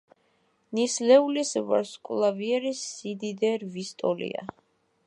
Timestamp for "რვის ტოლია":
3.67-4.47